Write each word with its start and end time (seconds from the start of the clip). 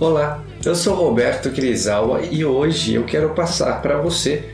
Olá, 0.00 0.44
eu 0.64 0.76
sou 0.76 0.94
Roberto 0.94 1.50
Crisawa 1.50 2.20
e 2.30 2.44
hoje 2.44 2.94
eu 2.94 3.02
quero 3.02 3.30
passar 3.30 3.82
para 3.82 4.00
você 4.00 4.44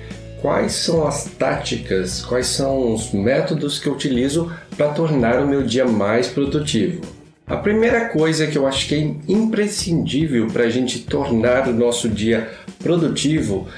quais 0.40 0.72
são 0.72 1.06
as 1.06 1.24
táticas, 1.24 2.22
quais 2.22 2.46
são 2.46 2.94
os 2.94 3.12
métodos 3.12 3.78
que 3.78 3.86
eu 3.86 3.92
utilizo 3.92 4.50
para 4.74 4.88
tornar 4.88 5.42
o 5.42 5.46
meu 5.46 5.62
dia 5.62 5.84
mais 5.84 6.28
produtivo. 6.28 7.02
A 7.46 7.58
primeira 7.58 8.08
coisa 8.08 8.46
que 8.46 8.56
eu 8.56 8.66
acho 8.66 8.88
que 8.88 8.94
é 8.94 9.30
imprescindível 9.30 10.46
para 10.46 10.64
a 10.64 10.70
gente 10.70 11.00
tornar 11.00 11.68
o 11.68 11.74
nosso 11.74 12.08
dia 12.08 12.48
produtivo 12.82 13.68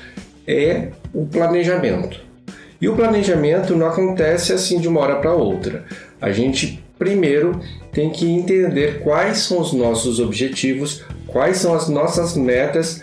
é 0.47 0.91
o 1.13 1.27
planejamento. 1.27 2.21
E 2.81 2.89
o 2.89 2.95
planejamento 2.95 3.75
não 3.75 3.89
acontece 3.89 4.53
assim 4.53 4.81
de 4.81 4.87
uma 4.87 5.01
hora 5.01 5.17
para 5.17 5.35
outra. 5.35 5.85
A 6.21 6.31
gente 6.31 6.81
primeiro 6.97 7.61
tem 7.93 8.11
que 8.11 8.31
entender 8.31 9.01
quais 9.01 9.39
são 9.39 9.61
os 9.61 9.73
nossos 9.73 10.21
objetivos, 10.21 11.03
quais 11.37 11.59
são 11.59 11.75
as 11.75 11.87
nossas 11.87 12.35
metas 12.35 13.03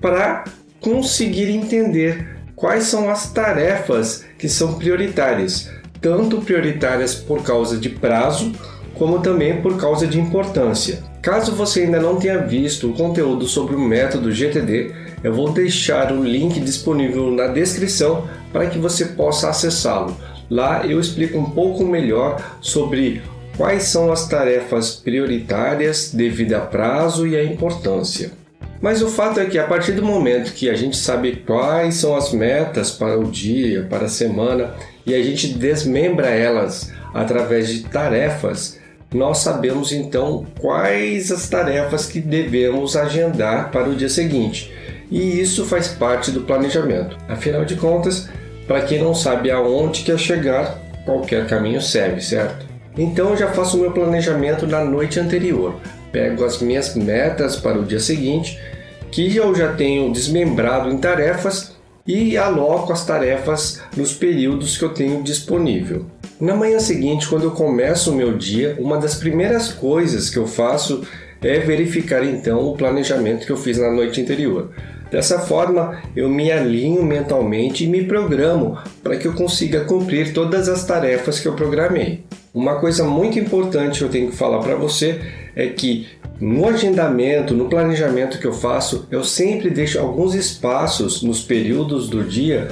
para 0.00 0.44
conseguir 0.80 1.50
entender 1.50 2.34
quais 2.56 2.84
são 2.84 3.10
as 3.10 3.30
tarefas 3.30 4.24
que 4.38 4.48
são 4.48 4.78
prioritárias, 4.78 5.70
tanto 6.00 6.40
prioritárias 6.40 7.14
por 7.14 7.42
causa 7.42 7.76
de 7.76 7.90
prazo, 7.90 8.52
como 8.94 9.18
também 9.18 9.60
por 9.60 9.76
causa 9.76 10.06
de 10.06 10.18
importância. 10.18 11.04
Caso 11.20 11.52
você 11.52 11.82
ainda 11.82 12.00
não 12.00 12.16
tenha 12.16 12.38
visto 12.38 12.88
o 12.88 12.94
conteúdo 12.94 13.46
sobre 13.46 13.76
o 13.76 13.80
método 13.80 14.32
GTD, 14.32 14.90
eu 15.22 15.34
vou 15.34 15.52
deixar 15.52 16.10
o 16.10 16.24
link 16.24 16.58
disponível 16.60 17.30
na 17.30 17.48
descrição 17.48 18.26
para 18.50 18.64
que 18.64 18.78
você 18.78 19.04
possa 19.04 19.50
acessá-lo. 19.50 20.16
Lá 20.48 20.86
eu 20.86 20.98
explico 20.98 21.36
um 21.36 21.50
pouco 21.50 21.84
melhor 21.84 22.56
sobre 22.62 23.20
quais 23.56 23.84
são 23.84 24.12
as 24.12 24.28
tarefas 24.28 24.94
prioritárias 24.94 26.10
devido 26.12 26.54
a 26.54 26.60
prazo 26.60 27.26
e 27.26 27.36
a 27.36 27.44
importância. 27.44 28.32
Mas 28.80 29.00
o 29.00 29.08
fato 29.08 29.40
é 29.40 29.46
que 29.46 29.58
a 29.58 29.66
partir 29.66 29.92
do 29.92 30.04
momento 30.04 30.52
que 30.52 30.68
a 30.68 30.74
gente 30.74 30.96
sabe 30.96 31.42
quais 31.46 31.94
são 31.94 32.14
as 32.14 32.32
metas 32.32 32.90
para 32.90 33.18
o 33.18 33.30
dia, 33.30 33.86
para 33.88 34.06
a 34.06 34.10
semana, 34.10 34.74
e 35.06 35.14
a 35.14 35.22
gente 35.22 35.48
desmembra 35.48 36.28
elas 36.28 36.92
através 37.14 37.68
de 37.68 37.84
tarefas, 37.84 38.78
nós 39.12 39.38
sabemos 39.38 39.92
então 39.92 40.44
quais 40.60 41.30
as 41.30 41.48
tarefas 41.48 42.06
que 42.06 42.20
devemos 42.20 42.96
agendar 42.96 43.70
para 43.70 43.88
o 43.88 43.94
dia 43.94 44.08
seguinte. 44.08 44.72
E 45.10 45.40
isso 45.40 45.64
faz 45.64 45.88
parte 45.88 46.30
do 46.30 46.40
planejamento. 46.42 47.16
Afinal 47.28 47.64
de 47.64 47.76
contas, 47.76 48.28
para 48.66 48.82
quem 48.82 49.00
não 49.00 49.14
sabe 49.14 49.50
aonde 49.50 50.02
quer 50.02 50.18
chegar, 50.18 50.78
qualquer 51.04 51.46
caminho 51.46 51.80
serve, 51.80 52.20
certo? 52.20 52.73
Então 52.96 53.36
já 53.36 53.48
faço 53.48 53.76
o 53.76 53.80
meu 53.80 53.90
planejamento 53.90 54.66
na 54.66 54.84
noite 54.84 55.18
anterior. 55.18 55.76
Pego 56.12 56.44
as 56.44 56.60
minhas 56.60 56.94
metas 56.94 57.56
para 57.56 57.78
o 57.78 57.84
dia 57.84 57.98
seguinte, 57.98 58.58
que 59.10 59.34
eu 59.36 59.54
já 59.54 59.72
tenho 59.72 60.12
desmembrado 60.12 60.90
em 60.90 60.98
tarefas 60.98 61.74
e 62.06 62.36
aloco 62.36 62.92
as 62.92 63.04
tarefas 63.04 63.80
nos 63.96 64.12
períodos 64.12 64.76
que 64.76 64.84
eu 64.84 64.90
tenho 64.90 65.22
disponível. 65.22 66.06
Na 66.40 66.54
manhã 66.54 66.78
seguinte, 66.78 67.28
quando 67.28 67.44
eu 67.44 67.52
começo 67.52 68.12
o 68.12 68.14
meu 68.14 68.36
dia, 68.36 68.76
uma 68.78 68.98
das 68.98 69.14
primeiras 69.14 69.72
coisas 69.72 70.28
que 70.28 70.36
eu 70.36 70.46
faço 70.46 71.02
é 71.42 71.58
verificar 71.58 72.24
então 72.24 72.60
o 72.68 72.76
planejamento 72.76 73.46
que 73.46 73.52
eu 73.52 73.56
fiz 73.56 73.78
na 73.78 73.90
noite 73.90 74.20
anterior. 74.20 74.70
Dessa 75.10 75.38
forma, 75.38 76.02
eu 76.16 76.28
me 76.28 76.50
alinho 76.50 77.02
mentalmente 77.04 77.84
e 77.84 77.86
me 77.86 78.04
programo 78.04 78.76
para 79.02 79.16
que 79.16 79.26
eu 79.28 79.32
consiga 79.32 79.84
cumprir 79.84 80.32
todas 80.32 80.68
as 80.68 80.84
tarefas 80.84 81.38
que 81.38 81.46
eu 81.46 81.54
programei. 81.54 82.24
Uma 82.54 82.76
coisa 82.76 83.02
muito 83.02 83.36
importante 83.36 83.98
que 83.98 84.04
eu 84.04 84.08
tenho 84.08 84.30
que 84.30 84.36
falar 84.36 84.60
para 84.60 84.76
você 84.76 85.20
é 85.56 85.66
que 85.66 86.06
no 86.40 86.68
agendamento, 86.68 87.52
no 87.52 87.68
planejamento 87.68 88.38
que 88.38 88.46
eu 88.46 88.52
faço, 88.52 89.08
eu 89.10 89.24
sempre 89.24 89.70
deixo 89.70 89.98
alguns 89.98 90.36
espaços 90.36 91.20
nos 91.20 91.42
períodos 91.42 92.08
do 92.08 92.22
dia 92.22 92.68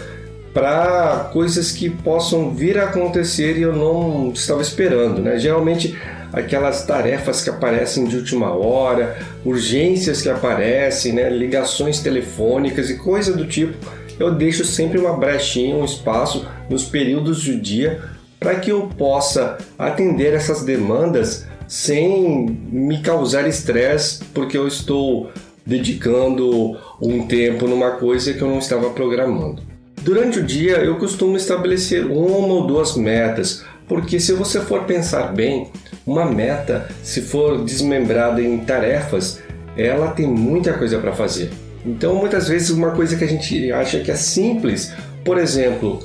para 0.54 1.30
coisas 1.32 1.72
que 1.72 1.90
possam 1.90 2.54
vir 2.54 2.78
a 2.78 2.84
acontecer 2.84 3.58
e 3.58 3.62
eu 3.62 3.74
não 3.74 4.30
estava 4.32 4.62
esperando, 4.62 5.20
né? 5.20 5.36
Geralmente 5.36 5.98
aquelas 6.32 6.86
tarefas 6.86 7.42
que 7.42 7.50
aparecem 7.50 8.04
de 8.04 8.16
última 8.16 8.54
hora, 8.54 9.18
urgências 9.44 10.22
que 10.22 10.28
aparecem, 10.28 11.12
né? 11.12 11.28
ligações 11.28 11.98
telefônicas 11.98 12.88
e 12.88 12.98
coisa 12.98 13.36
do 13.36 13.46
tipo, 13.48 13.76
eu 14.16 14.32
deixo 14.32 14.64
sempre 14.64 14.98
uma 14.98 15.16
brechinha, 15.16 15.74
um 15.74 15.84
espaço 15.84 16.46
nos 16.70 16.84
períodos 16.84 17.44
do 17.44 17.56
dia 17.56 18.11
para 18.42 18.56
que 18.56 18.70
eu 18.70 18.88
possa 18.98 19.58
atender 19.78 20.34
essas 20.34 20.62
demandas 20.62 21.46
sem 21.66 22.46
me 22.70 23.00
causar 23.00 23.48
estresse, 23.48 24.24
porque 24.34 24.58
eu 24.58 24.66
estou 24.66 25.30
dedicando 25.64 26.76
um 27.00 27.26
tempo 27.26 27.66
numa 27.66 27.92
coisa 27.92 28.34
que 28.34 28.42
eu 28.42 28.48
não 28.48 28.58
estava 28.58 28.90
programando. 28.90 29.62
Durante 30.02 30.40
o 30.40 30.42
dia 30.42 30.78
eu 30.78 30.98
costumo 30.98 31.36
estabelecer 31.36 32.04
uma 32.04 32.54
ou 32.54 32.66
duas 32.66 32.96
metas, 32.96 33.64
porque 33.88 34.18
se 34.18 34.32
você 34.32 34.60
for 34.60 34.84
pensar 34.84 35.32
bem, 35.32 35.70
uma 36.04 36.24
meta, 36.24 36.88
se 37.02 37.20
for 37.20 37.64
desmembrada 37.64 38.42
em 38.42 38.58
tarefas, 38.58 39.40
ela 39.76 40.08
tem 40.08 40.26
muita 40.26 40.72
coisa 40.72 40.98
para 40.98 41.12
fazer. 41.12 41.50
Então, 41.84 42.14
muitas 42.14 42.48
vezes, 42.48 42.70
uma 42.70 42.92
coisa 42.92 43.16
que 43.16 43.24
a 43.24 43.28
gente 43.28 43.72
acha 43.72 44.00
que 44.00 44.10
é 44.10 44.14
simples, 44.14 44.92
por 45.24 45.38
exemplo, 45.38 46.00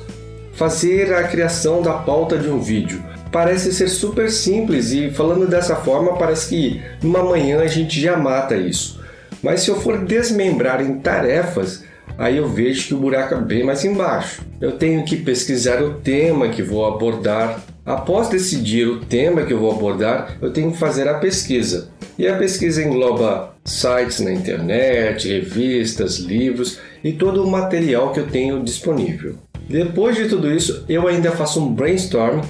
fazer 0.58 1.14
a 1.14 1.22
criação 1.22 1.80
da 1.80 1.92
pauta 1.92 2.36
de 2.36 2.48
um 2.48 2.58
vídeo. 2.58 3.00
Parece 3.30 3.72
ser 3.72 3.86
super 3.86 4.28
simples 4.28 4.90
e 4.90 5.08
falando 5.08 5.46
dessa 5.46 5.76
forma 5.76 6.16
parece 6.16 6.48
que 6.48 6.82
numa 7.00 7.22
manhã 7.22 7.60
a 7.60 7.68
gente 7.68 8.00
já 8.00 8.16
mata 8.16 8.56
isso. 8.56 9.00
Mas 9.40 9.60
se 9.60 9.70
eu 9.70 9.80
for 9.80 10.04
desmembrar 10.04 10.84
em 10.84 10.98
tarefas, 10.98 11.84
aí 12.18 12.38
eu 12.38 12.48
vejo 12.48 12.88
que 12.88 12.94
o 12.94 12.98
buraco 12.98 13.34
é 13.34 13.40
bem 13.40 13.62
mais 13.62 13.84
embaixo. 13.84 14.42
Eu 14.60 14.72
tenho 14.72 15.04
que 15.04 15.16
pesquisar 15.18 15.80
o 15.80 15.94
tema 15.94 16.48
que 16.48 16.60
vou 16.60 16.84
abordar. 16.84 17.62
Após 17.86 18.28
decidir 18.28 18.88
o 18.88 18.98
tema 18.98 19.44
que 19.44 19.52
eu 19.52 19.60
vou 19.60 19.70
abordar, 19.70 20.36
eu 20.42 20.52
tenho 20.52 20.72
que 20.72 20.78
fazer 20.78 21.06
a 21.08 21.18
pesquisa. 21.18 21.88
E 22.18 22.26
a 22.26 22.36
pesquisa 22.36 22.82
engloba 22.82 23.54
sites 23.64 24.18
na 24.18 24.32
internet, 24.32 25.28
revistas, 25.28 26.16
livros 26.16 26.80
e 27.04 27.12
todo 27.12 27.44
o 27.44 27.48
material 27.48 28.12
que 28.12 28.18
eu 28.18 28.26
tenho 28.26 28.60
disponível. 28.60 29.36
Depois 29.68 30.16
de 30.16 30.28
tudo 30.28 30.50
isso, 30.50 30.84
eu 30.88 31.06
ainda 31.06 31.30
faço 31.32 31.62
um 31.62 31.72
brainstorm 31.72 32.40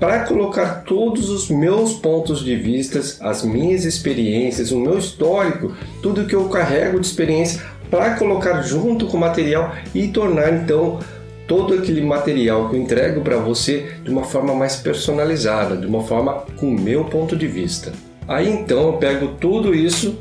para 0.00 0.20
colocar 0.20 0.82
todos 0.84 1.28
os 1.28 1.50
meus 1.50 1.92
pontos 1.92 2.42
de 2.42 2.56
vista, 2.56 2.98
as 3.20 3.44
minhas 3.44 3.84
experiências, 3.84 4.72
o 4.72 4.78
meu 4.78 4.98
histórico, 4.98 5.72
tudo 6.02 6.26
que 6.26 6.34
eu 6.34 6.48
carrego 6.48 6.98
de 6.98 7.06
experiência 7.06 7.62
para 7.90 8.14
colocar 8.14 8.62
junto 8.62 9.06
com 9.06 9.18
o 9.18 9.20
material 9.20 9.74
e 9.94 10.08
tornar 10.08 10.52
então 10.54 10.98
todo 11.46 11.74
aquele 11.74 12.00
material 12.00 12.70
que 12.70 12.76
eu 12.76 12.80
entrego 12.80 13.20
para 13.20 13.36
você 13.36 13.92
de 14.02 14.10
uma 14.10 14.24
forma 14.24 14.54
mais 14.54 14.76
personalizada, 14.76 15.76
de 15.76 15.86
uma 15.86 16.02
forma 16.02 16.44
com 16.56 16.68
o 16.68 16.80
meu 16.80 17.04
ponto 17.04 17.36
de 17.36 17.46
vista. 17.46 17.92
Aí 18.26 18.48
então 18.48 18.86
eu 18.86 18.92
pego 18.94 19.28
tudo 19.38 19.74
isso 19.74 20.16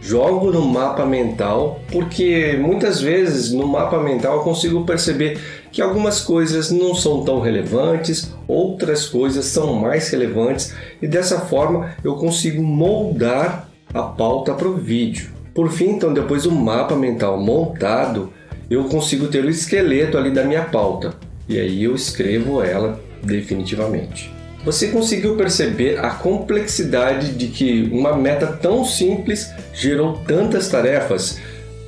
jogo 0.00 0.52
no 0.52 0.64
mapa 0.64 1.04
mental, 1.04 1.80
porque 1.90 2.56
muitas 2.60 3.00
vezes 3.00 3.50
no 3.50 3.66
mapa 3.66 3.98
mental 3.98 4.36
eu 4.36 4.42
consigo 4.42 4.84
perceber 4.84 5.36
que 5.76 5.82
algumas 5.82 6.22
coisas 6.22 6.70
não 6.70 6.94
são 6.94 7.22
tão 7.22 7.38
relevantes, 7.38 8.32
outras 8.48 9.04
coisas 9.04 9.44
são 9.44 9.74
mais 9.74 10.08
relevantes 10.08 10.74
e 11.02 11.06
dessa 11.06 11.40
forma 11.40 11.94
eu 12.02 12.14
consigo 12.14 12.62
moldar 12.62 13.68
a 13.92 14.00
pauta 14.00 14.54
para 14.54 14.66
o 14.66 14.78
vídeo. 14.78 15.32
Por 15.54 15.70
fim, 15.70 15.90
então, 15.90 16.14
depois 16.14 16.44
do 16.44 16.50
mapa 16.50 16.96
mental 16.96 17.38
montado, 17.38 18.32
eu 18.70 18.84
consigo 18.84 19.28
ter 19.28 19.44
o 19.44 19.50
esqueleto 19.50 20.16
ali 20.16 20.30
da 20.30 20.44
minha 20.44 20.62
pauta 20.62 21.12
e 21.46 21.60
aí 21.60 21.84
eu 21.84 21.94
escrevo 21.94 22.62
ela 22.62 22.98
definitivamente. 23.22 24.32
Você 24.64 24.88
conseguiu 24.88 25.36
perceber 25.36 25.98
a 25.98 26.08
complexidade 26.08 27.34
de 27.34 27.48
que 27.48 27.86
uma 27.92 28.16
meta 28.16 28.46
tão 28.46 28.82
simples 28.82 29.52
gerou 29.74 30.14
tantas 30.26 30.70
tarefas? 30.70 31.38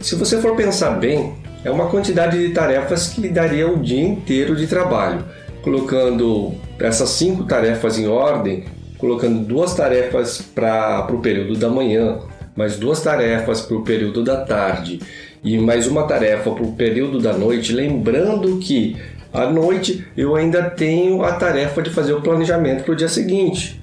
Se 0.02 0.14
você 0.14 0.38
for 0.42 0.54
pensar 0.54 0.90
bem, 0.90 1.32
é 1.68 1.70
uma 1.70 1.86
quantidade 1.86 2.38
de 2.38 2.54
tarefas 2.54 3.08
que 3.08 3.20
lhe 3.20 3.28
daria 3.28 3.70
o 3.70 3.78
dia 3.78 4.02
inteiro 4.02 4.56
de 4.56 4.66
trabalho. 4.66 5.22
Colocando 5.60 6.54
essas 6.80 7.10
cinco 7.10 7.44
tarefas 7.44 7.98
em 7.98 8.08
ordem, 8.08 8.64
colocando 8.96 9.44
duas 9.44 9.74
tarefas 9.74 10.40
para 10.40 11.06
o 11.12 11.18
período 11.20 11.58
da 11.58 11.68
manhã, 11.68 12.20
mais 12.56 12.76
duas 12.76 13.02
tarefas 13.02 13.60
para 13.60 13.76
o 13.76 13.82
período 13.82 14.24
da 14.24 14.44
tarde 14.44 15.00
e 15.44 15.58
mais 15.58 15.86
uma 15.86 16.04
tarefa 16.04 16.50
para 16.50 16.64
o 16.64 16.72
período 16.72 17.20
da 17.20 17.34
noite, 17.34 17.72
lembrando 17.72 18.56
que 18.58 18.96
à 19.32 19.44
noite 19.44 20.06
eu 20.16 20.34
ainda 20.36 20.70
tenho 20.70 21.22
a 21.22 21.32
tarefa 21.32 21.82
de 21.82 21.90
fazer 21.90 22.14
o 22.14 22.22
planejamento 22.22 22.84
para 22.84 22.92
o 22.92 22.96
dia 22.96 23.08
seguinte. 23.08 23.78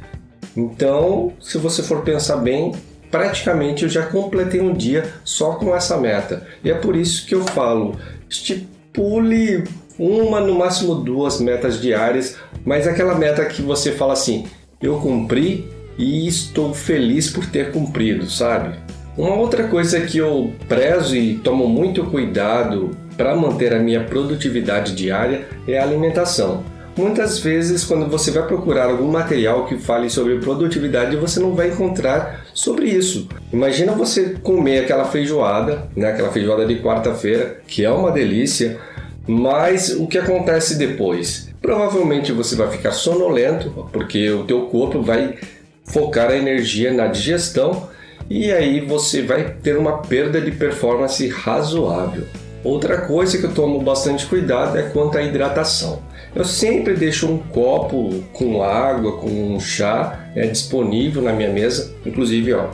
Então, 0.58 1.34
se 1.40 1.60
você 1.60 1.84
for 1.84 2.02
pensar 2.02 2.38
bem, 2.38 2.74
praticamente 3.16 3.84
eu 3.84 3.90
já 3.90 4.06
completei 4.06 4.60
um 4.60 4.74
dia 4.74 5.06
só 5.24 5.54
com 5.54 5.74
essa 5.74 5.98
meta. 5.98 6.46
E 6.62 6.70
é 6.70 6.74
por 6.74 6.98
isso 6.98 7.26
que 7.26 7.34
eu 7.34 7.44
falo, 7.44 7.96
estipule 8.30 9.64
uma, 9.98 10.42
no 10.42 10.56
máximo 10.56 10.96
duas 10.96 11.40
metas 11.40 11.80
diárias, 11.80 12.38
mas 12.66 12.86
aquela 12.86 13.16
meta 13.16 13.46
que 13.46 13.62
você 13.62 13.94
fala 13.94 14.12
assim, 14.12 14.48
eu 14.82 14.98
cumpri 15.00 15.70
e 15.98 16.28
estou 16.28 16.74
feliz 16.74 17.30
por 17.30 17.46
ter 17.46 17.72
cumprido, 17.72 18.30
sabe? 18.30 18.78
Uma 19.18 19.36
outra 19.36 19.70
coisa 19.70 20.02
que 20.02 20.18
eu 20.18 20.52
prezo 20.68 21.16
e 21.16 21.38
tomo 21.38 21.70
muito 21.70 22.04
cuidado 22.08 22.92
para 23.16 23.34
manter 23.34 23.74
a 23.74 23.80
minha 23.80 24.04
produtividade 24.04 24.94
diária 24.94 25.48
é 25.66 25.80
a 25.80 25.84
alimentação. 25.84 26.66
Muitas 26.98 27.40
vezes, 27.40 27.84
quando 27.84 28.10
você 28.10 28.32
vai 28.32 28.46
procurar 28.46 28.86
algum 28.86 29.10
material 29.10 29.66
que 29.66 29.78
fale 29.78 30.10
sobre 30.10 30.40
produtividade, 30.40 31.16
você 31.16 31.40
não 31.42 31.54
vai 31.54 31.70
encontrar 31.70 32.45
sobre 32.56 32.88
isso. 32.88 33.28
Imagina 33.52 33.92
você 33.92 34.38
comer 34.42 34.80
aquela 34.80 35.06
feijoada, 35.06 35.88
né, 35.96 36.10
aquela 36.10 36.32
feijoada 36.32 36.66
de 36.66 36.78
quarta-feira, 36.82 37.60
que 37.68 37.84
é 37.84 37.92
uma 37.92 38.10
delícia, 38.12 38.80
mas 39.28 39.90
o 39.92 40.08
que 40.08 40.18
acontece 40.18 40.78
depois? 40.78 41.50
Provavelmente 41.62 42.32
você 42.32 42.56
vai 42.56 42.70
ficar 42.70 42.94
sonolento, 42.94 43.88
porque 43.92 44.32
o 44.32 44.46
teu 44.46 44.68
corpo 44.68 45.02
vai 45.02 45.36
focar 45.84 46.32
a 46.32 46.38
energia 46.38 46.94
na 46.94 47.08
digestão 47.08 47.90
e 48.30 48.52
aí 48.52 48.80
você 48.80 49.22
vai 49.22 49.56
ter 49.62 49.78
uma 49.78 50.00
perda 50.00 50.40
de 50.40 50.52
performance 50.52 51.28
razoável. 51.28 52.24
Outra 52.64 53.02
coisa 53.02 53.38
que 53.38 53.44
eu 53.44 53.54
tomo 53.54 53.82
bastante 53.82 54.26
cuidado 54.26 54.78
é 54.78 54.84
quanto 54.84 55.18
à 55.18 55.22
hidratação. 55.22 56.02
Eu 56.36 56.44
sempre 56.44 56.96
deixo 56.96 57.32
um 57.32 57.38
copo 57.38 58.22
com 58.34 58.62
água, 58.62 59.18
com 59.18 59.56
um 59.56 59.60
chá 59.60 60.30
é, 60.36 60.46
disponível 60.48 61.22
na 61.22 61.32
minha 61.32 61.50
mesa. 61.50 61.96
Inclusive, 62.06 62.54
ó, 62.54 62.68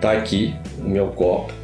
tá 0.00 0.12
aqui 0.12 0.54
o 0.78 0.88
meu 0.88 1.08
copo. 1.08 1.54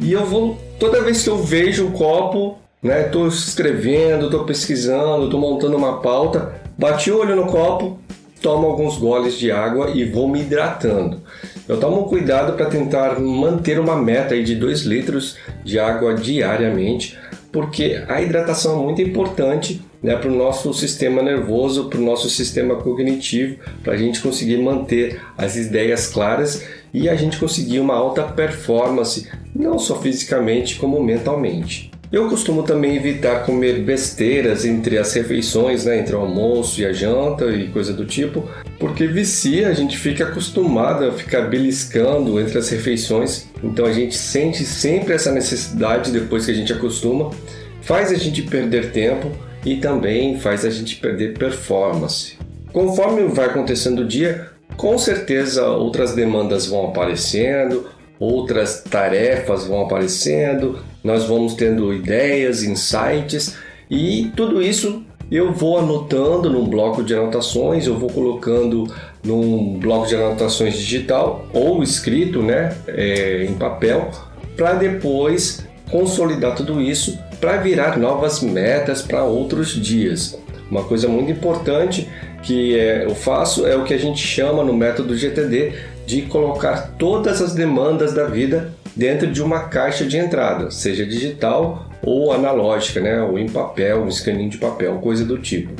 E 0.00 0.12
eu 0.12 0.24
vou 0.24 0.56
toda 0.78 1.02
vez 1.02 1.22
que 1.22 1.30
eu 1.30 1.38
vejo 1.38 1.88
o 1.88 1.92
copo, 1.92 2.58
né, 2.82 3.04
tô 3.04 3.26
escrevendo, 3.26 4.30
tô 4.30 4.44
pesquisando, 4.44 5.28
tô 5.28 5.38
montando 5.38 5.76
uma 5.76 6.00
pauta, 6.00 6.54
bati 6.78 7.10
o 7.10 7.18
olho 7.18 7.36
no 7.36 7.46
copo, 7.46 7.98
tomo 8.40 8.66
alguns 8.66 8.98
goles 8.98 9.38
de 9.38 9.50
água 9.50 9.90
e 9.90 10.04
vou 10.04 10.28
me 10.28 10.40
hidratando. 10.40 11.20
Eu 11.68 11.78
tomo 11.78 12.04
cuidado 12.04 12.54
para 12.54 12.66
tentar 12.66 13.20
manter 13.20 13.78
uma 13.78 13.96
meta 13.96 14.34
aí 14.34 14.42
de 14.42 14.56
2 14.56 14.82
litros 14.82 15.36
de 15.64 15.78
água 15.78 16.14
diariamente, 16.14 17.16
porque 17.52 18.02
a 18.08 18.22
hidratação 18.22 18.80
é 18.80 18.82
muito 18.82 19.02
importante 19.02 19.82
né, 20.02 20.16
para 20.16 20.30
o 20.30 20.34
nosso 20.34 20.72
sistema 20.72 21.22
nervoso, 21.22 21.90
para 21.90 21.98
o 21.98 22.02
nosso 22.02 22.28
sistema 22.30 22.76
cognitivo, 22.76 23.56
para 23.84 23.92
a 23.92 23.96
gente 23.96 24.20
conseguir 24.20 24.56
manter 24.56 25.20
as 25.36 25.56
ideias 25.56 26.06
claras 26.06 26.64
e 26.92 27.08
a 27.08 27.14
gente 27.14 27.38
conseguir 27.38 27.78
uma 27.78 27.94
alta 27.94 28.22
performance, 28.22 29.28
não 29.54 29.78
só 29.78 30.00
fisicamente 30.00 30.76
como 30.76 31.02
mentalmente. 31.02 31.90
Eu 32.10 32.28
costumo 32.28 32.62
também 32.62 32.94
evitar 32.94 33.46
comer 33.46 33.80
besteiras 33.80 34.66
entre 34.66 34.98
as 34.98 35.14
refeições, 35.14 35.86
né, 35.86 35.98
entre 35.98 36.14
o 36.14 36.18
almoço 36.18 36.80
e 36.80 36.84
a 36.84 36.92
janta 36.92 37.46
e 37.46 37.68
coisa 37.68 37.92
do 37.92 38.04
tipo, 38.04 38.46
porque 38.82 39.06
vicia, 39.06 39.68
a 39.68 39.72
gente 39.72 39.96
fica 39.96 40.24
acostumado 40.24 41.04
a 41.04 41.12
ficar 41.12 41.42
beliscando 41.42 42.40
entre 42.40 42.58
as 42.58 42.68
refeições, 42.68 43.46
então 43.62 43.86
a 43.86 43.92
gente 43.92 44.16
sente 44.16 44.64
sempre 44.64 45.14
essa 45.14 45.30
necessidade 45.30 46.10
depois 46.10 46.44
que 46.44 46.50
a 46.50 46.54
gente 46.54 46.72
acostuma, 46.72 47.30
faz 47.80 48.10
a 48.10 48.16
gente 48.16 48.42
perder 48.42 48.90
tempo 48.90 49.30
e 49.64 49.76
também 49.76 50.40
faz 50.40 50.64
a 50.64 50.70
gente 50.70 50.96
perder 50.96 51.38
performance. 51.38 52.36
Conforme 52.72 53.22
vai 53.28 53.46
acontecendo 53.46 54.00
o 54.00 54.04
dia, 54.04 54.48
com 54.76 54.98
certeza 54.98 55.64
outras 55.68 56.16
demandas 56.16 56.66
vão 56.66 56.88
aparecendo, 56.88 57.86
outras 58.18 58.82
tarefas 58.82 59.64
vão 59.64 59.82
aparecendo, 59.82 60.80
nós 61.04 61.22
vamos 61.22 61.54
tendo 61.54 61.94
ideias, 61.94 62.64
insights 62.64 63.54
e 63.88 64.32
tudo 64.34 64.60
isso 64.60 65.04
eu 65.34 65.50
vou 65.50 65.78
anotando 65.78 66.50
num 66.50 66.68
bloco 66.68 67.02
de 67.02 67.14
anotações, 67.14 67.86
eu 67.86 67.98
vou 67.98 68.10
colocando 68.10 68.86
num 69.24 69.78
bloco 69.78 70.06
de 70.06 70.14
anotações 70.14 70.76
digital 70.76 71.46
ou 71.54 71.82
escrito, 71.82 72.42
né, 72.42 72.76
é, 72.86 73.46
em 73.48 73.54
papel, 73.54 74.10
para 74.54 74.74
depois 74.74 75.66
consolidar 75.90 76.54
tudo 76.54 76.82
isso 76.82 77.18
para 77.40 77.56
virar 77.56 77.98
novas 77.98 78.42
metas 78.42 79.00
para 79.00 79.24
outros 79.24 79.70
dias. 79.70 80.38
Uma 80.70 80.84
coisa 80.84 81.08
muito 81.08 81.32
importante 81.32 82.08
que 82.42 82.78
é, 82.78 83.04
eu 83.06 83.14
faço 83.14 83.66
é 83.66 83.74
o 83.74 83.84
que 83.84 83.94
a 83.94 83.98
gente 83.98 84.20
chama 84.20 84.62
no 84.62 84.74
método 84.74 85.16
GTD 85.16 85.72
de 86.04 86.22
colocar 86.22 86.94
todas 86.98 87.40
as 87.40 87.54
demandas 87.54 88.12
da 88.12 88.24
vida 88.26 88.72
dentro 88.94 89.26
de 89.26 89.42
uma 89.42 89.60
caixa 89.60 90.04
de 90.04 90.18
entrada, 90.18 90.70
seja 90.70 91.06
digital 91.06 91.90
ou 92.02 92.32
analógica, 92.32 93.00
né? 93.00 93.22
ou 93.22 93.38
em 93.38 93.48
papel, 93.48 94.02
um 94.02 94.08
escaninho 94.08 94.50
de 94.50 94.58
papel, 94.58 94.98
coisa 94.98 95.24
do 95.24 95.38
tipo. 95.38 95.70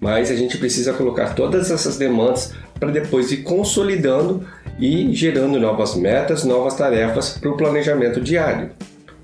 Mas 0.00 0.30
a 0.30 0.34
gente 0.34 0.58
precisa 0.58 0.92
colocar 0.92 1.34
todas 1.34 1.70
essas 1.70 1.96
demandas 1.96 2.52
para 2.78 2.90
depois 2.90 3.30
ir 3.30 3.38
consolidando 3.38 4.44
e 4.78 5.14
gerando 5.14 5.60
novas 5.60 5.94
metas, 5.94 6.44
novas 6.44 6.74
tarefas 6.74 7.38
para 7.38 7.50
o 7.50 7.56
planejamento 7.56 8.20
diário. 8.20 8.70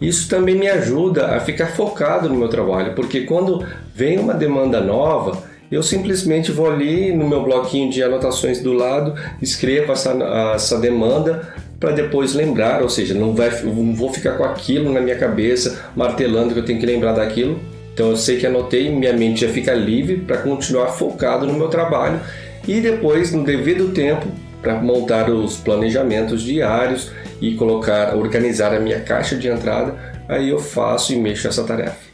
Isso 0.01 0.29
também 0.29 0.55
me 0.55 0.69
ajuda 0.69 1.35
a 1.35 1.41
ficar 1.41 1.67
focado 1.69 2.29
no 2.29 2.37
meu 2.37 2.49
trabalho, 2.49 2.95
porque 2.95 3.23
quando 3.23 3.67
vem 3.93 4.19
uma 4.19 4.35
demanda 4.35 4.81
nova, 4.81 5.43
eu 5.71 5.83
simplesmente 5.83 6.53
vou 6.53 6.71
ali 6.71 7.13
no 7.13 7.29
meu 7.29 7.43
bloquinho 7.43 7.91
de 7.91 8.03
anotações 8.03 8.61
do 8.61 8.73
lado, 8.73 9.15
escrevo 9.43 9.93
essa, 9.93 10.13
essa 10.55 10.79
demanda 10.79 11.53
para 11.79 11.93
depois 11.93 12.35
lembrar, 12.35 12.83
ou 12.83 12.89
seja, 12.89 13.15
não, 13.15 13.35
vai, 13.35 13.51
não 13.63 13.95
vou 13.95 14.13
ficar 14.13 14.33
com 14.33 14.45
aquilo 14.45 14.93
na 14.93 15.01
minha 15.01 15.17
cabeça, 15.17 15.91
martelando 15.95 16.53
que 16.53 16.61
eu 16.61 16.65
tenho 16.65 16.81
que 16.81 16.87
lembrar 16.87 17.13
daquilo. 17.13 17.59
Então 17.95 18.11
eu 18.11 18.17
sei 18.17 18.39
que 18.39 18.47
anotei, 18.47 18.91
minha 18.91 19.13
mente 19.13 19.41
já 19.41 19.49
fica 19.49 19.75
livre 19.75 20.19
para 20.19 20.39
continuar 20.39 20.89
focado 20.89 21.47
no 21.47 21.55
meu 21.55 21.69
trabalho 21.69 22.21
e 22.67 22.81
depois, 22.81 23.33
no 23.33 23.45
devido 23.45 23.93
tempo, 23.93 24.27
para 24.61 24.75
montar 24.75 25.31
os 25.31 25.57
planejamentos 25.57 26.43
diários 26.43 27.11
e 27.41 27.55
colocar, 27.55 28.17
organizar 28.17 28.75
a 28.75 28.81
minha 28.81 29.01
caixa 29.01 29.37
de 29.37 29.49
entrada, 29.49 29.97
aí 30.29 30.51
eu 30.51 30.59
faço 30.59 31.13
e 31.13 31.17
mexo 31.17 31.47
essa 31.47 31.65
tarefa. 31.65 32.09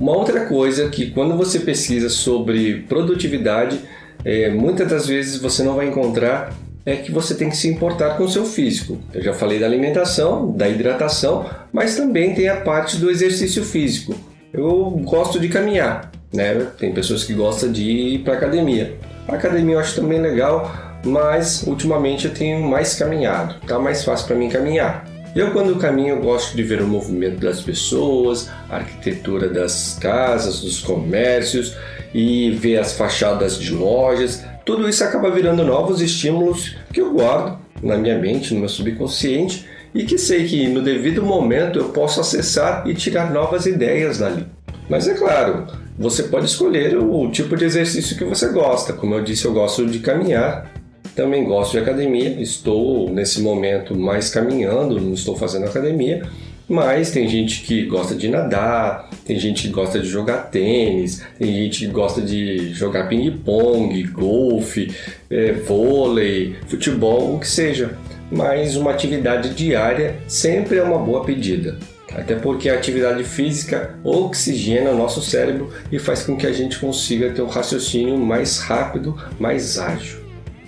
Uma 0.00 0.16
outra 0.16 0.46
coisa 0.46 0.88
que 0.88 1.10
quando 1.10 1.36
você 1.36 1.60
pesquisa 1.60 2.08
sobre 2.08 2.84
produtividade, 2.88 3.80
é, 4.24 4.48
muitas 4.50 4.88
das 4.88 5.06
vezes 5.06 5.40
você 5.40 5.62
não 5.62 5.74
vai 5.74 5.88
encontrar 5.88 6.52
é 6.84 6.96
que 6.96 7.12
você 7.12 7.34
tem 7.34 7.48
que 7.48 7.56
se 7.56 7.68
importar 7.68 8.16
com 8.16 8.24
o 8.24 8.28
seu 8.28 8.44
físico. 8.44 8.98
Eu 9.14 9.22
já 9.22 9.32
falei 9.32 9.58
da 9.58 9.66
alimentação, 9.66 10.50
da 10.52 10.68
hidratação, 10.68 11.48
mas 11.72 11.96
também 11.96 12.34
tem 12.34 12.48
a 12.48 12.56
parte 12.56 12.96
do 12.96 13.10
exercício 13.10 13.64
físico. 13.64 14.14
Eu 14.52 14.90
gosto 15.04 15.38
de 15.38 15.48
caminhar, 15.48 16.10
né? 16.32 16.66
Tem 16.78 16.92
pessoas 16.92 17.24
que 17.24 17.32
gostam 17.32 17.70
de 17.70 17.82
ir 17.82 18.18
para 18.18 18.34
academia. 18.34 18.96
A 19.28 19.34
academia 19.34 19.76
eu 19.76 19.78
acho 19.78 19.94
também 19.94 20.20
legal, 20.20 21.00
mas 21.04 21.62
ultimamente 21.66 22.26
eu 22.26 22.34
tenho 22.34 22.60
mais 22.68 22.94
caminhado. 22.94 23.54
Tá 23.66 23.78
mais 23.78 24.04
fácil 24.04 24.26
para 24.26 24.36
mim 24.36 24.48
caminhar. 24.48 25.06
Eu, 25.34 25.50
quando 25.52 25.76
caminho, 25.76 26.20
gosto 26.20 26.54
de 26.54 26.62
ver 26.62 26.82
o 26.82 26.86
movimento 26.86 27.40
das 27.40 27.62
pessoas, 27.62 28.50
a 28.68 28.76
arquitetura 28.76 29.48
das 29.48 29.96
casas, 29.98 30.60
dos 30.60 30.80
comércios 30.80 31.74
e 32.12 32.50
ver 32.50 32.78
as 32.78 32.92
fachadas 32.92 33.58
de 33.58 33.72
lojas. 33.72 34.44
Tudo 34.64 34.88
isso 34.88 35.02
acaba 35.02 35.30
virando 35.30 35.64
novos 35.64 36.00
estímulos 36.00 36.76
que 36.92 37.00
eu 37.00 37.12
guardo 37.12 37.58
na 37.82 37.96
minha 37.96 38.18
mente, 38.18 38.54
no 38.54 38.60
meu 38.60 38.68
subconsciente 38.68 39.66
e 39.94 40.04
que 40.04 40.16
sei 40.16 40.46
que 40.46 40.68
no 40.68 40.80
devido 40.80 41.22
momento 41.22 41.78
eu 41.78 41.88
posso 41.88 42.20
acessar 42.20 42.88
e 42.88 42.94
tirar 42.94 43.32
novas 43.32 43.66
ideias 43.66 44.18
dali. 44.18 44.46
Mas 44.88 45.08
é 45.08 45.14
claro, 45.14 45.66
você 45.98 46.24
pode 46.24 46.46
escolher 46.46 46.96
o 46.96 47.30
tipo 47.30 47.56
de 47.56 47.64
exercício 47.64 48.16
que 48.16 48.24
você 48.24 48.48
gosta. 48.48 48.92
Como 48.92 49.14
eu 49.14 49.22
disse, 49.22 49.44
eu 49.44 49.52
gosto 49.52 49.86
de 49.86 49.98
caminhar, 49.98 50.70
também 51.14 51.44
gosto 51.44 51.72
de 51.72 51.78
academia, 51.78 52.40
estou 52.40 53.10
nesse 53.10 53.40
momento 53.40 53.96
mais 53.98 54.30
caminhando, 54.30 55.00
não 55.00 55.12
estou 55.12 55.36
fazendo 55.36 55.66
academia, 55.66 56.22
mas 56.68 57.10
tem 57.10 57.28
gente 57.28 57.62
que 57.62 57.84
gosta 57.86 58.14
de 58.14 58.28
nadar, 58.28 59.10
tem 59.24 59.38
gente 59.38 59.62
que 59.62 59.68
gosta 59.68 59.98
de 59.98 60.08
jogar 60.08 60.50
tênis, 60.50 61.22
tem 61.38 61.52
gente 61.52 61.86
que 61.86 61.92
gosta 61.92 62.20
de 62.20 62.72
jogar 62.72 63.08
ping-pong, 63.08 64.02
golfe, 64.04 64.94
é, 65.28 65.52
vôlei, 65.52 66.56
futebol, 66.66 67.34
o 67.34 67.38
que 67.38 67.48
seja. 67.48 67.96
Mas 68.30 68.76
uma 68.76 68.90
atividade 68.90 69.50
diária 69.50 70.16
sempre 70.26 70.78
é 70.78 70.82
uma 70.82 70.98
boa 70.98 71.24
pedida. 71.24 71.78
Até 72.14 72.34
porque 72.34 72.68
a 72.68 72.74
atividade 72.74 73.24
física 73.24 73.94
oxigena 74.04 74.90
o 74.90 74.96
nosso 74.96 75.22
cérebro 75.22 75.72
e 75.90 75.98
faz 75.98 76.22
com 76.22 76.36
que 76.36 76.46
a 76.46 76.52
gente 76.52 76.78
consiga 76.78 77.30
ter 77.30 77.42
um 77.42 77.46
raciocínio 77.46 78.18
mais 78.18 78.58
rápido, 78.58 79.16
mais 79.38 79.78
ágil. 79.78 80.20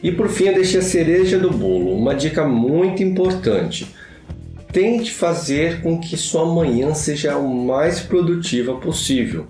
E 0.03 0.13
por 0.13 0.29
fim, 0.29 0.49
eu 0.49 0.55
deixei 0.55 0.81
a 0.81 0.83
cereja 0.83 1.39
do 1.39 1.51
bolo, 1.51 1.97
uma 1.97 2.15
dica 2.15 2.47
muito 2.47 3.03
importante. 3.03 3.95
Tente 4.75 5.13
fazer 5.13 5.83
com 5.83 6.01
que 6.01 6.17
sua 6.17 6.45
manhã 6.45 6.93
seja 6.95 7.37
o 7.37 7.49
mais 7.49 8.01
produtiva 8.01 8.75
possível. 8.75 9.47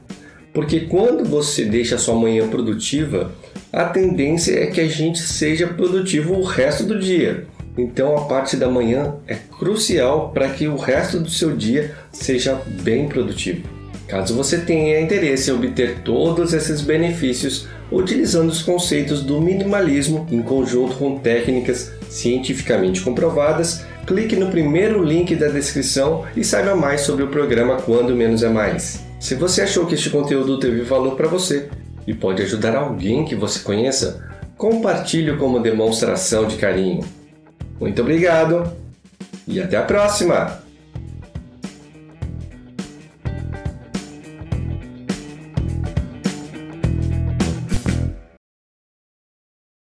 Porque 0.52 0.80
quando 0.80 1.24
você 1.24 1.64
deixa 1.64 1.96
sua 1.96 2.14
manhã 2.14 2.46
produtiva, 2.46 3.32
a 3.72 3.86
tendência 3.86 4.52
é 4.52 4.66
que 4.66 4.82
a 4.82 4.86
gente 4.86 5.18
seja 5.20 5.66
produtivo 5.66 6.34
o 6.34 6.44
resto 6.44 6.84
do 6.84 7.00
dia. 7.00 7.46
Então 7.78 8.14
a 8.18 8.26
parte 8.26 8.54
da 8.54 8.68
manhã 8.68 9.14
é 9.26 9.34
crucial 9.34 10.30
para 10.30 10.50
que 10.50 10.68
o 10.68 10.76
resto 10.76 11.18
do 11.18 11.30
seu 11.30 11.56
dia 11.56 11.94
seja 12.12 12.60
bem 12.82 13.08
produtivo. 13.08 13.66
Caso 14.06 14.34
você 14.34 14.58
tenha 14.58 15.00
interesse 15.00 15.50
em 15.50 15.54
obter 15.54 16.00
todos 16.04 16.52
esses 16.52 16.82
benefícios 16.82 17.66
utilizando 17.90 18.50
os 18.50 18.62
conceitos 18.62 19.22
do 19.22 19.40
minimalismo 19.40 20.26
em 20.30 20.42
conjunto 20.42 20.96
com 20.96 21.18
técnicas 21.18 21.90
cientificamente 22.10 23.00
comprovadas, 23.00 23.86
clique 24.06 24.36
no 24.36 24.50
primeiro 24.50 25.02
link 25.02 25.34
da 25.34 25.48
descrição 25.48 26.24
e 26.36 26.44
saiba 26.44 26.74
mais 26.74 27.02
sobre 27.02 27.24
o 27.24 27.28
programa 27.28 27.76
Quando 27.76 28.14
Menos 28.14 28.42
é 28.42 28.48
Mais. 28.48 29.04
Se 29.18 29.34
você 29.34 29.62
achou 29.62 29.86
que 29.86 29.94
este 29.94 30.10
conteúdo 30.10 30.58
teve 30.58 30.82
valor 30.82 31.16
para 31.16 31.28
você 31.28 31.68
e 32.06 32.12
pode 32.12 32.42
ajudar 32.42 32.76
alguém 32.76 33.24
que 33.24 33.34
você 33.34 33.60
conheça, 33.60 34.22
compartilhe 34.56 35.36
como 35.36 35.60
demonstração 35.60 36.46
de 36.46 36.56
carinho. 36.56 37.04
Muito 37.80 38.02
obrigado 38.02 38.70
e 39.48 39.60
até 39.60 39.76
a 39.76 39.82
próxima! 39.82 40.63